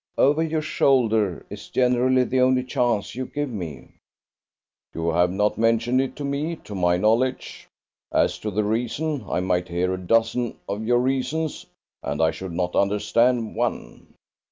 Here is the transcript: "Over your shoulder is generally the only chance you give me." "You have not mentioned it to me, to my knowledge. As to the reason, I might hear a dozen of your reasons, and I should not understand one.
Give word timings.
"Over 0.17 0.41
your 0.41 0.63
shoulder 0.63 1.45
is 1.51 1.69
generally 1.69 2.23
the 2.23 2.41
only 2.41 2.63
chance 2.63 3.13
you 3.13 3.27
give 3.27 3.49
me." 3.51 3.91
"You 4.95 5.09
have 5.11 5.29
not 5.29 5.59
mentioned 5.59 6.01
it 6.01 6.15
to 6.15 6.25
me, 6.25 6.55
to 6.63 6.73
my 6.73 6.97
knowledge. 6.97 7.67
As 8.11 8.39
to 8.39 8.49
the 8.49 8.63
reason, 8.63 9.23
I 9.29 9.41
might 9.41 9.67
hear 9.67 9.93
a 9.93 9.99
dozen 9.99 10.57
of 10.67 10.83
your 10.83 10.97
reasons, 10.97 11.67
and 12.01 12.19
I 12.19 12.31
should 12.31 12.53
not 12.53 12.75
understand 12.75 13.55
one. 13.55 14.15